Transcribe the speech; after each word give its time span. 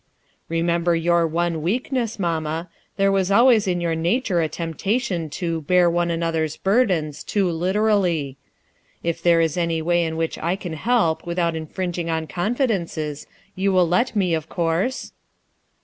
"Remember 0.49 0.95
your 0.95 1.27
one 1.27 1.61
weakness, 1.61 2.17
mamma; 2.17 2.71
there 2.97 3.11
was 3.11 3.29
always 3.29 3.67
in 3.67 3.79
your 3.79 3.93
nature 3.93 4.41
a 4.41 4.49
temptation 4.49 5.29
to 5.29 5.61
'bear 5.61 5.91
one 5.91 6.09
another's 6.09 6.57
burdens' 6.57 7.23
too 7.23 7.47
literally. 7.51 8.35
If 9.03 9.21
there 9.21 9.41
is 9.41 9.57
any 9.57 9.79
way 9.79 10.03
in 10.03 10.17
which 10.17 10.39
I 10.39 10.55
can 10.55 10.73
help 10.73 11.27
without 11.27 11.51
242 11.51 12.01
ALONE 12.01 12.05
243 12.05 12.09
infringing 12.09 12.09
on 12.09 12.27
confidences, 13.05 13.27
you 13.55 13.71
will 13.71 13.87
let 13.87 14.15
me 14.15 14.33
of 14.33 14.49
course?" 14.49 15.11